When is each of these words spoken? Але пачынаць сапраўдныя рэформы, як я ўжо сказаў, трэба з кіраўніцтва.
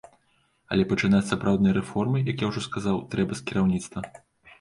Але 0.75 0.85
пачынаць 0.93 1.27
сапраўдныя 1.31 1.73
рэформы, 1.79 2.17
як 2.31 2.37
я 2.45 2.49
ўжо 2.53 2.63
сказаў, 2.69 2.97
трэба 3.13 3.37
з 3.41 3.45
кіраўніцтва. 3.51 4.05